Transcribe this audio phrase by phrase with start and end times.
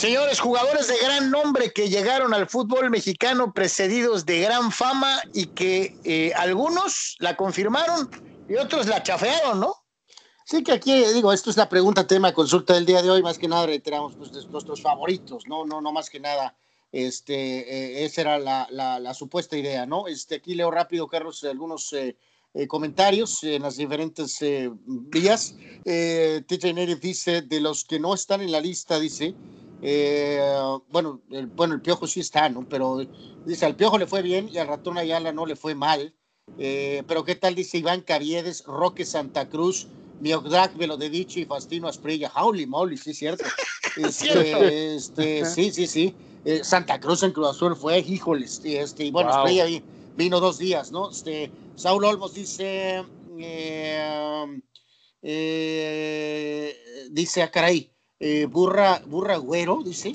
[0.00, 5.48] Señores, jugadores de gran nombre que llegaron al fútbol mexicano precedidos de gran fama y
[5.48, 8.08] que eh, algunos la confirmaron
[8.48, 9.74] y otros la chafearon, ¿no?
[10.46, 13.36] Sí, que aquí, digo, esto es la pregunta, tema consulta del día de hoy, más
[13.36, 15.66] que nada reiteramos pues, nuestros favoritos, ¿no?
[15.66, 16.56] No, no más que nada,
[16.92, 20.08] este, eh, esa era la, la, supuesta idea, ¿no?
[20.08, 22.16] Este, aquí leo rápido, Carlos, algunos eh,
[22.68, 24.38] comentarios en las diferentes
[25.10, 25.54] vías.
[25.84, 29.34] TJ Neri dice, de los que no están en la lista, dice,
[29.82, 30.40] eh,
[30.90, 32.66] bueno, el, bueno, el Piojo sí está, ¿no?
[32.68, 33.06] Pero
[33.46, 36.14] dice, al Piojo le fue bien y al Ratón Ayala no le fue mal.
[36.58, 39.86] Eh, pero ¿qué tal dice Iván Caviedes, Roque Santa Cruz,
[40.20, 42.30] Miogdak Velodedici y Fastino Asprilla?
[42.34, 43.44] Holy moly, sí, cierto.
[43.96, 46.14] Este, este, sí, sí, sí.
[46.44, 49.66] Eh, Santa Cruz en Cruz Azul fue, híjole, este, este y bueno, Asprilla
[50.16, 51.10] vino dos días, ¿no?
[51.10, 53.02] Este, Saúl Olmos dice,
[57.10, 60.14] dice a ah, caray, eh, Burra, Burra Güero, dice,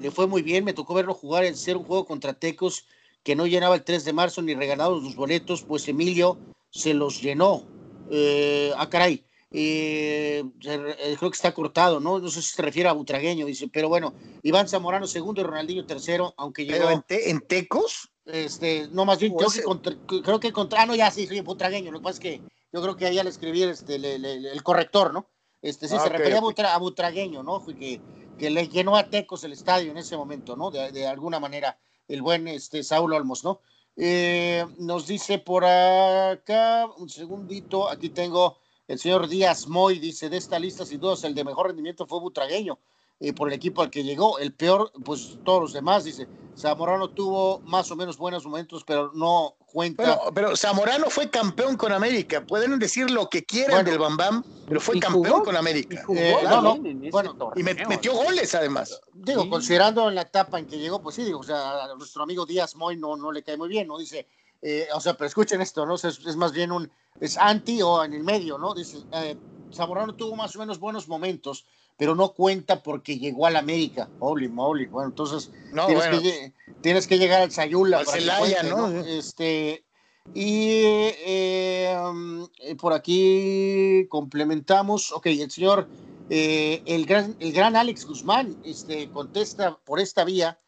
[0.00, 2.86] le fue muy bien, me tocó verlo jugar en ser un juego contra Tecos
[3.24, 6.38] que no llenaba el 3 de marzo ni regalados los boletos, pues Emilio
[6.70, 7.66] se los llenó.
[8.08, 12.20] Eh, ah, caray, eh, creo que está cortado, ¿no?
[12.20, 15.86] No sé si se refiere a Butragueño, dice, pero bueno, Iván Zamorano segundo y Ronaldinho
[15.86, 16.88] tercero, aunque llegó.
[17.08, 18.13] en, Tecos?
[18.26, 21.40] Este, no, más bien, creo que, contra, creo que contra, ah, no, ya sí, soy
[21.40, 25.12] Butragueño, lo que pasa es que yo creo que ahí al escribir este, el corrector,
[25.12, 25.26] ¿no?
[25.60, 26.38] Este, sí, se refería
[26.72, 27.64] a, Butragueño, ¿no?
[27.64, 28.00] Que,
[28.38, 30.70] que le llenó a Tecos el estadio en ese momento, ¿no?
[30.70, 33.60] De, alguna manera, el buen este, Saúl Olmos, ¿no?
[33.96, 38.58] Eh, nos dice por acá, un segundito, aquí tengo
[38.88, 42.20] el señor Díaz Moy, dice, de esta lista, sin dudas, el de mejor rendimiento fue
[42.20, 42.78] Butragueño,
[43.24, 44.38] eh, por el equipo al que llegó.
[44.38, 49.12] El peor, pues todos los demás, dice, Zamorano tuvo más o menos buenos momentos, pero
[49.14, 50.20] no cuenta.
[50.34, 52.44] pero Zamorano fue campeón con América.
[52.46, 56.04] Pueden decir lo que quieran del Bambam, pero fue campeón con América.
[56.08, 59.00] Y, eh, bueno, y metió goles además.
[59.14, 62.46] Digo, considerando la etapa en que llegó, pues sí, digo, o sea, a nuestro amigo
[62.46, 63.98] Díaz Moy no, no le cae muy bien, ¿no?
[63.98, 64.28] Dice,
[64.62, 65.94] eh, o sea, pero escuchen esto, ¿no?
[65.94, 66.90] es, más bien un,
[67.20, 68.74] es anti o en el medio, ¿no?
[68.74, 69.36] Dice, eh,
[69.74, 74.08] Zamorano tuvo más o menos buenos momentos, pero no cuenta porque llegó al América.
[74.18, 74.86] Holy moly.
[74.86, 75.50] Bueno, entonces
[75.86, 77.98] tienes, que, tienes, que, llegar al Sayula.
[77.98, 78.88] Al ¿no?
[79.04, 79.84] Este,
[80.32, 80.80] y
[81.26, 82.46] eh, um,
[82.76, 85.12] por aquí complementamos.
[85.12, 85.88] Ok, el señor,
[86.30, 90.58] eh, el, gran, el gran Alex Guzmán este, contesta por esta vía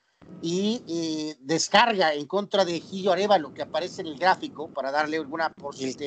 [0.43, 5.17] y eh, descarga en contra de Gillo Arevalo, que aparece en el gráfico, para darle
[5.17, 6.07] alguna, este,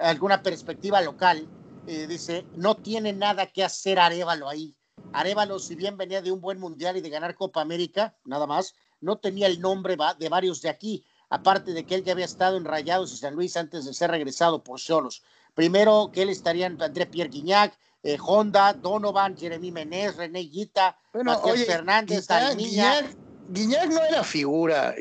[0.00, 1.46] alguna perspectiva local
[1.88, 4.76] eh, dice, no tiene nada que hacer Arevalo ahí.
[5.14, 8.74] Arevalo, si bien venía de un buen mundial y de ganar Copa América, nada más,
[9.00, 12.58] no tenía el nombre de varios de aquí, aparte de que él ya había estado
[12.58, 15.22] en Rayados y San Luis antes de ser regresado por solos.
[15.54, 20.94] Primero que él estaría en André Pierre Guignac, eh, Honda, Donovan, Jeremy Menez, René Guita,
[21.14, 23.16] Matías Fernández, Guignac,
[23.48, 24.94] Guignac, no era figura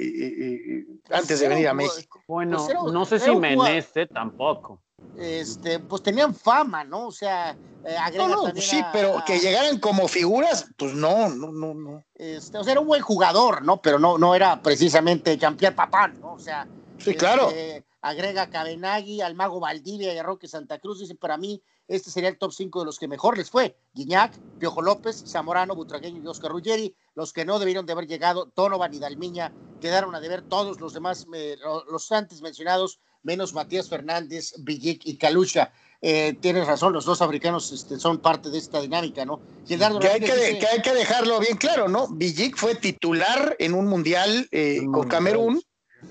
[1.11, 2.23] antes de venir a México.
[2.29, 4.81] Bueno, pues no sé si Menez tampoco
[5.17, 7.07] este, pues tenían fama, ¿no?
[7.07, 12.05] O sea, eh, no, sí, pero que llegaran como figuras, pues no, no, no, no.
[12.15, 13.81] Este, o sea, era un buen jugador, ¿no?
[13.81, 16.33] Pero no, no era precisamente Jean-Pierre Papán, ¿no?
[16.33, 16.67] O sea,
[16.97, 17.49] sí, claro.
[17.49, 21.61] Este, agrega a Cabenagui, al Mago Valdivia y a Roque Santa Cruz, dice, para mí
[21.87, 23.77] este sería el top 5 de los que mejor les fue.
[23.93, 28.51] Guiñac, Piojo López, Zamorano, Butragueño y Oscar Ruggeri, los que no debieron de haber llegado,
[28.55, 31.57] Donovan y Dalmiña, quedaron a deber todos los demás, eh,
[31.89, 35.71] los antes mencionados, menos Matías Fernández, Villic y Calucha.
[36.01, 39.41] Eh, tienes razón, los dos africanos este, son parte de esta dinámica, ¿no?
[39.67, 42.07] Que hay que, dejarlo bien claro, ¿no?
[42.07, 45.61] Villic fue titular en un mundial eh, con Camerún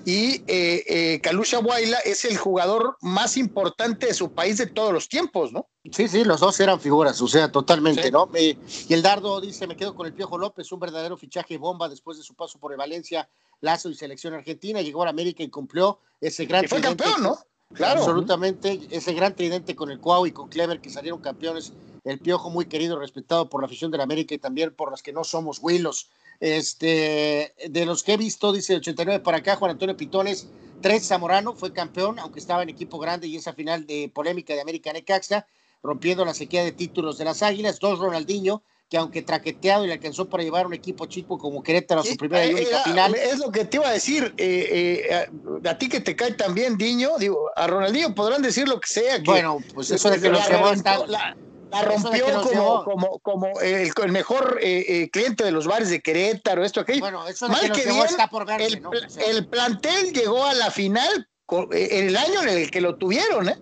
[0.05, 4.93] y eh, eh Kalusha Waila es el jugador más importante de su país de todos
[4.93, 5.67] los tiempos, ¿no?
[5.91, 8.29] Sí, sí, los dos eran figuras, o sea, totalmente, ¿no?
[8.35, 12.17] y el Dardo dice, me quedo con el Piojo López, un verdadero fichaje bomba después
[12.17, 13.29] de su paso por el Valencia,
[13.61, 16.65] Lazo y Selección Argentina, llegó a América y cumplió ese gran...
[16.65, 17.37] Y fue campeón, ¿no?
[17.73, 17.99] Claro.
[17.99, 21.73] Absolutamente, ese gran tridente con el Cuau y con Clever que salieron campeones,
[22.05, 25.03] el Piojo muy querido, respetado por la afición de la América y también por las
[25.03, 26.09] que no somos Willos.
[26.39, 30.47] Este, de los que he visto, dice 89 para acá, Juan Antonio Pitones,
[30.81, 34.61] tres Zamorano, fue campeón, aunque estaba en equipo grande y esa final de polémica de
[34.61, 35.47] América Necaxa,
[35.81, 39.93] rompiendo la sequía de títulos de las Águilas, dos Ronaldinho, que aunque traqueteado y le
[39.93, 43.15] alcanzó para llevar un equipo chico como Querétaro a su primera y única final.
[43.15, 46.77] Es lo que te iba a decir, eh, eh, a, ti que te cae también
[46.77, 49.19] Diño, digo, a Ronaldinho podrán decir lo que sea.
[49.25, 50.73] bueno, pues eso de que lo llevó
[51.07, 51.35] la,
[51.71, 56.63] la rompió como, como, como, el, mejor eh, eh, cliente de los bares de Querétaro,
[56.63, 57.01] esto, aquello.
[57.01, 58.81] Bueno, eso Mal que, bien, está por verse,
[59.27, 61.27] el, el, plantel llegó a la final
[61.71, 63.57] en el año en el que lo tuvieron, ¿eh?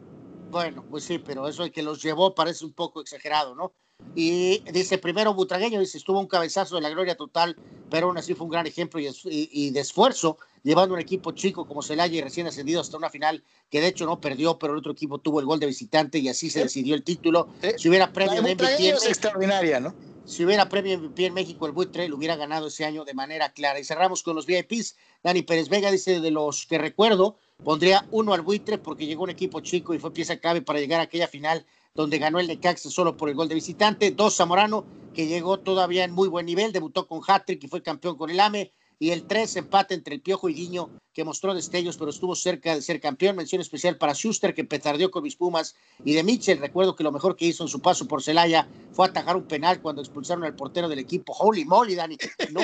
[0.50, 3.74] Bueno, pues sí, pero eso de que los llevó parece un poco exagerado, ¿no?
[4.16, 7.56] Y dice, primero Butragueño, dice, estuvo un cabezazo de la gloria total,
[7.90, 11.84] pero aún así fue un gran ejemplo y, de esfuerzo, llevando un equipo chico como
[11.84, 14.94] Celaya y recién ascendido hasta una final que de hecho no perdió, pero el otro
[14.94, 17.48] equipo tuvo el gol de visitante y así se decidió el título.
[17.78, 18.90] Si hubiera premio de MVP.
[18.90, 19.94] Es extraordinaria, ¿no?
[20.26, 23.54] Si hubiera premio MVP en México, el Buitre lo hubiera ganado ese año de manera
[23.54, 23.80] clara.
[23.80, 24.96] Y cerramos con los VIPs.
[25.24, 29.30] Dani Pérez Vega dice: de los que recuerdo, pondría uno al Buitre porque llegó un
[29.30, 31.64] equipo chico y fue pieza clave para llegar a aquella final
[31.94, 34.10] donde ganó el Necaxa solo por el gol de visitante.
[34.10, 34.84] Dos, Zamorano,
[35.14, 38.40] que llegó todavía en muy buen nivel, debutó con hat-trick y fue campeón con el
[38.40, 38.74] AME.
[39.00, 42.76] Y el tres, empate entre el Piojo y Guiño, que mostró destellos, pero estuvo cerca
[42.76, 43.36] de ser campeón.
[43.36, 45.76] Mención especial para Schuster, que petardeó con mis Pumas.
[46.04, 49.08] Y de Mitchell, recuerdo que lo mejor que hizo en su paso por Celaya fue
[49.08, 51.34] atajar un penal cuando expulsaron al portero del equipo.
[51.38, 52.18] Holy moly, Dani.
[52.52, 52.62] No,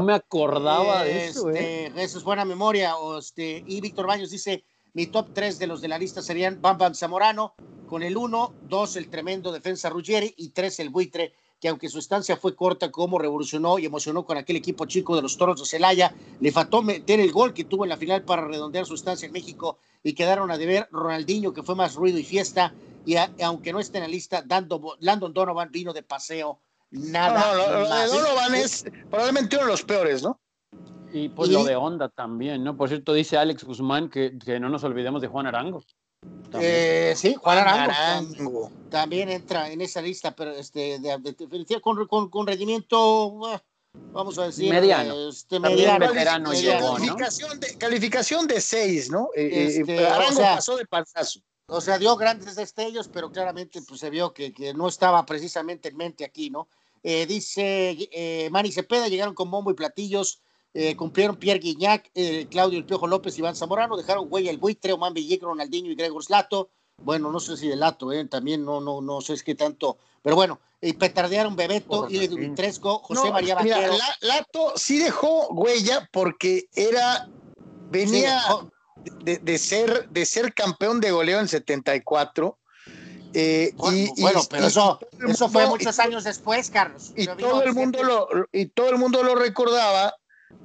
[0.00, 1.50] me, acordaba de eso.
[1.50, 1.86] ¿eh?
[1.86, 2.94] Este, eso es buena memoria.
[3.18, 6.78] Este, y Víctor Baños dice: mi top 3 de los de la lista serían Bam
[6.78, 7.54] Bam Zamorano,
[7.88, 11.98] con el 1, 2 el tremendo defensa Ruggeri y 3 el buitre, que aunque su
[11.98, 15.64] estancia fue corta, como revolucionó y emocionó con aquel equipo chico de los Toros de
[15.64, 19.24] Celaya, le faltó meter el gol que tuvo en la final para redondear su estancia
[19.24, 22.74] en México y quedaron a deber Ronaldinho, que fue más ruido y fiesta,
[23.06, 26.60] y aunque no esté en la lista, dando, Landon Donovan vino de paseo.
[26.90, 27.54] Nada.
[27.54, 30.38] No, lo, de Donovan es probablemente uno de los peores, ¿no?
[31.14, 32.76] Y pues lo de Onda también, ¿no?
[32.76, 35.82] Por cierto, dice Alex Guzmán que, que no nos olvidemos de Juan Arango.
[36.60, 42.46] Eh, sí, Juan Arango, También entra en esa lista, pero este, de, con, con, con,
[42.46, 43.60] rendimiento,
[44.12, 45.28] vamos a decir, mediano.
[45.28, 49.30] Este, mediano, calificación, de, calificación de seis, ¿no?
[49.34, 51.40] Eh, eh, este, Arango pasó de pasazo.
[51.66, 55.88] O sea, dio grandes destellos, pero claramente pues, se vio que, que no estaba precisamente
[55.88, 56.68] en mente aquí, ¿no?
[57.02, 60.40] dice eh, Manny Cepeda, llegaron con bombo y platillos
[60.76, 64.92] eh, cumplieron Pierre Guignac, eh, Claudio El Piojo López, Iván Zamorano, dejaron huella el buitre,
[64.92, 66.68] Oman Villic, Ronaldinho y Gregor Slato.
[67.02, 69.98] Bueno, no sé si de Lato, eh, también no, no, no sé es qué tanto,
[70.22, 73.94] pero bueno, y petardearon Bebeto, y Dumitresco, José María Vaquero.
[74.20, 77.28] Lato sí dejó huella porque era,
[77.90, 78.40] venía
[79.22, 82.58] de, ser, de ser campeón de goleo en 74.
[83.36, 83.74] Eh,
[84.16, 87.12] bueno, pero eso, eso fue muchos años después, Carlos.
[87.16, 90.14] Y todo, el mundo lo, y todo el mundo lo recordaba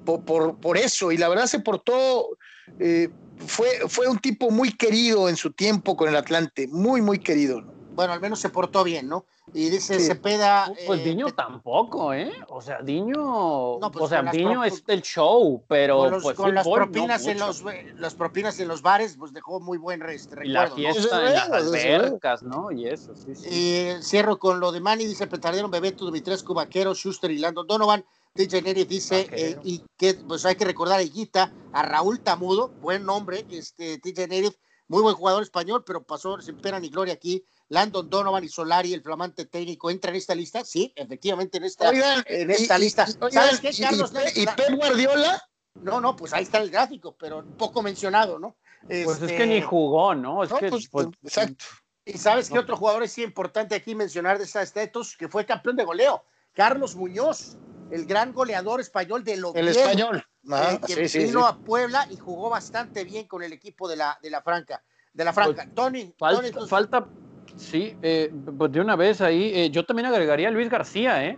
[0.06, 2.38] por, por, eso, y la verdad se portó,
[2.80, 7.20] eh, fue, fue un tipo muy querido en su tiempo con el Atlante, muy, muy
[7.20, 7.64] querido.
[7.94, 9.26] Bueno, al menos se portó bien, ¿no?
[9.54, 10.72] Y dice Cepeda.
[10.86, 12.32] Pues eh, Diño tampoco, ¿eh?
[12.48, 13.78] O sea, Diño.
[13.80, 16.10] No, pues o sea, Diño es el show, pero.
[16.10, 17.64] Con, pues, con las propinas en los
[17.98, 20.44] las propinas en los bares, pues dejó muy buen recuerdo.
[20.44, 22.72] Y la fiesta en las albercas, ¿no?
[22.72, 23.50] Y eso, sí, sí.
[23.50, 28.06] Y cierro con lo de Manny, dice Petardieron Bebeto, Dimitrescu, Vaquero, Schuster y Landon Donovan.
[28.34, 32.70] TJ Neri dice, eh, y que pues hay que recordar a Guita, a Raúl Tamudo,
[32.82, 34.50] buen nombre, este TJ Neri,
[34.88, 37.46] muy buen jugador español, pero pasó sin pena ni gloria aquí.
[37.70, 40.66] Landon Donovan y Solari, el flamante técnico, ¿entra en esta lista?
[40.66, 41.92] Sí, efectivamente en esta,
[42.26, 43.06] en esta lista.
[43.06, 44.12] ¿Sabes qué, Carlos?
[44.36, 45.42] ¿Y, Pep Guardiola?
[45.76, 48.58] No, no, pues ahí está el gráfico, pero poco mencionado, ¿no?
[48.88, 50.44] Pues es que ni este, jugó, ¿no?
[50.44, 51.66] Es que, pues, pues, exacto.
[52.06, 55.76] Y sabes qué otro jugador es importante aquí mencionar de esta estatus, que fue campeón
[55.76, 56.24] de goleo,
[56.54, 57.58] Carlos Muñoz
[57.92, 60.24] el gran goleador español de lo El español.
[60.52, 64.30] Ah, que vino a Puebla y jugó bastante bien con el equipo de la, de
[64.30, 64.84] la Franca.
[65.14, 65.64] De la Franca.
[65.64, 66.14] Pues, Tony.
[66.18, 67.08] Falta, falta
[67.56, 71.38] sí, eh, pues de una vez ahí, eh, yo también agregaría a Luis García, ¿eh?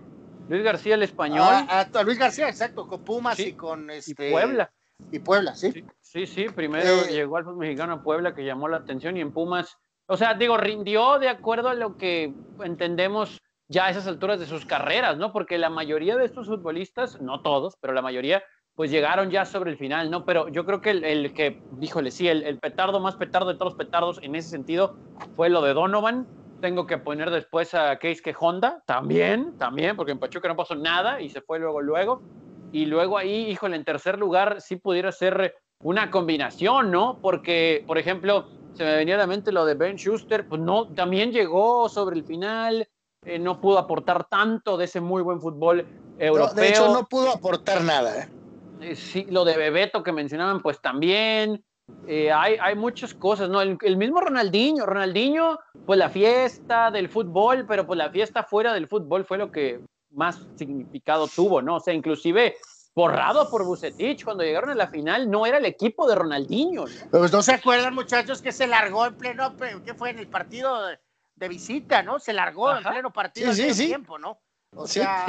[0.50, 1.48] Luis García, el español.
[1.50, 4.72] Ah, a, Luis García, exacto, con Pumas y con este, Puebla.
[5.12, 5.84] Y Puebla, sí.
[6.00, 9.22] Sí, sí, primero eh, llegó al fútbol mexicano a Puebla que llamó la atención y
[9.22, 14.06] en Pumas, o sea, digo, rindió de acuerdo a lo que entendemos ya a esas
[14.06, 15.32] alturas de sus carreras, ¿no?
[15.32, 18.44] Porque la mayoría de estos futbolistas, no todos, pero la mayoría,
[18.76, 20.26] pues llegaron ya sobre el final, ¿no?
[20.26, 23.78] Pero yo creo que el, que, díjole, sí, el, petardo más petardo de todos los
[23.78, 24.98] petardos en ese sentido
[25.38, 26.28] fue lo de Donovan.
[26.60, 31.22] Tengo que poner después a Keisuke Honda, también, también, porque en Pachuca no pasó nada
[31.22, 32.22] y se fue luego, luego.
[32.74, 37.20] Y luego ahí, híjole, en tercer lugar sí pudiera ser una combinación, ¿no?
[37.22, 40.88] Porque, por ejemplo, se me venía a la mente lo de Ben Schuster, pues no,
[40.94, 42.88] también llegó sobre el final,
[43.26, 45.86] eh, no pudo aportar tanto de ese muy buen fútbol
[46.18, 46.54] europeo.
[46.56, 48.24] de hecho, no pudo aportar nada.
[48.24, 48.30] ¿eh?
[48.82, 51.64] Eh, sí, lo de Bebeto que mencionaban, pues también.
[52.08, 53.62] hay, hay muchas cosas, ¿no?
[53.62, 58.88] El, mismo Ronaldinho, Ronaldinho, pues la fiesta del fútbol, pero pues la fiesta fuera del
[58.88, 61.76] fútbol fue lo que más significado tuvo, ¿no?
[61.76, 62.56] O sea, inclusive
[62.94, 66.86] borrado por Bucetich cuando llegaron a la final, no era el equipo de Ronaldinho.
[66.86, 67.20] ¿no?
[67.20, 70.76] Pues no se acuerdan, muchachos, que se largó en pleno, ¿qué fue en el partido?
[71.42, 72.20] De visita, ¿no?
[72.20, 74.40] Se largó en pleno partido sí, sí, tiempo, ¿no?
[74.76, 75.26] O sea,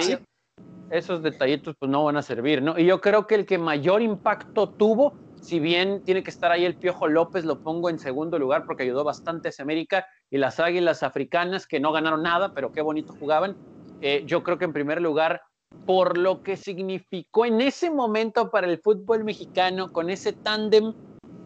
[0.91, 2.79] esos detallitos pues no van a servir, ¿no?
[2.79, 6.65] Y yo creo que el que mayor impacto tuvo si bien tiene que estar ahí
[6.65, 10.61] el Piojo López, lo pongo en segundo lugar porque ayudó bastante a América y las
[10.61, 13.57] Águilas Africanas que no ganaron nada, pero qué bonito jugaban.
[14.01, 15.43] Eh, yo creo que en primer lugar,
[15.85, 20.95] por lo que significó en ese momento para el fútbol mexicano, con ese tándem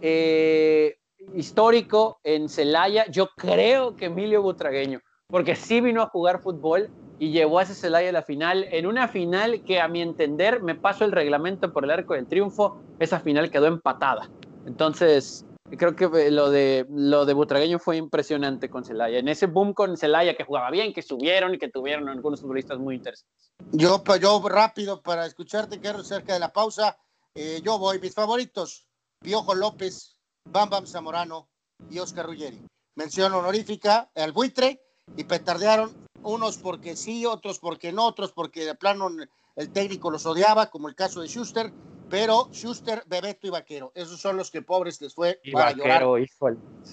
[0.03, 0.99] eh,
[1.35, 7.31] histórico en Celaya, yo creo que Emilio Butragueño, porque sí vino a jugar fútbol y
[7.31, 10.75] llevó a ese Celaya a la final, en una final que a mi entender me
[10.75, 14.31] pasó el reglamento por el arco del triunfo, esa final quedó empatada.
[14.67, 15.47] Entonces,
[15.79, 19.19] creo que eh, lo de, lo de Butragueño fue impresionante con Celaya.
[19.19, 22.79] En ese boom con Celaya, que jugaba bien, que subieron y que tuvieron algunos futbolistas
[22.79, 23.53] muy interesantes.
[23.73, 26.99] Yo, yo rápido, para escucharte, quiero cerca de la pausa,
[27.35, 28.87] eh, yo voy, mis favoritos,
[29.21, 30.16] Piojo López,
[30.51, 31.49] Bam Bam Zamorano
[31.91, 32.61] y Oscar Ruggeri.
[32.95, 34.81] Mención honorífica al buitre
[35.17, 39.09] y petardearon unos porque sí, otros porque no, otros porque de plano
[39.57, 41.73] el técnico los odiaba, como el caso de Schuster,
[42.09, 46.05] pero Schuster, Bebeto y Vaquero, esos son los que pobres les fue para llorar.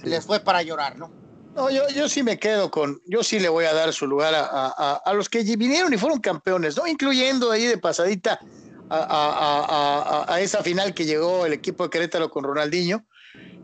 [0.04, 1.12] Les fue para llorar, ¿no?
[1.56, 4.34] No, yo, yo sí me quedo con, yo sí le voy a dar su lugar
[4.36, 6.88] a, los que vinieron y fueron campeones, ¿no?
[6.88, 8.40] Incluyendo ahí de pasadita
[8.90, 13.06] a, esa final que llegó el equipo de Querétaro con Ronaldinho.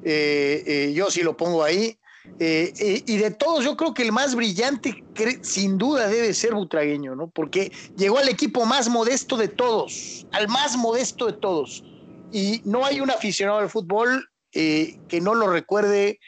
[0.04, 1.98] Eh, eh, yo sí lo pongo ahí.
[2.40, 5.04] Eh, y de todos, yo creo que el más brillante,
[5.42, 7.30] sin duda, debe ser Butragueño, ¿no?
[7.30, 11.84] Porque llegó al equipo más modesto de todos, al más modesto de todos.
[12.32, 16.20] Y no hay un aficionado al fútbol que no lo recuerde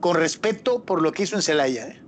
[0.00, 2.02] con respeto por lo que hizo en Celaya.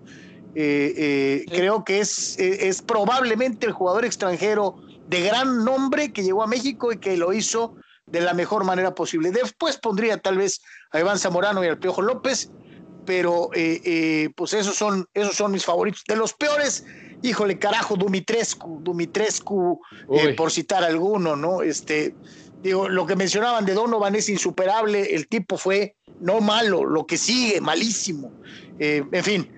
[0.55, 4.77] Creo que es, es probablemente el jugador extranjero
[5.09, 7.75] de gran nombre que llegó a México y que lo hizo
[8.11, 9.31] de la mejor manera posible.
[9.31, 12.51] Después pondría tal vez a Iván Zamorano y al Piojo López,
[13.07, 16.05] pero eh, eh, pues esos son, esos son mis favoritos.
[16.07, 16.85] De los peores,
[17.23, 19.81] híjole, carajo, Dumitrescu, Dumitrescu,
[20.13, 21.63] eh, por citar alguno, ¿no?
[21.63, 22.15] Este,
[22.63, 27.17] digo, lo que mencionaban de Donovan es insuperable, el tipo fue no malo, lo que
[27.17, 28.33] sigue, malísimo.
[28.79, 29.51] en fin,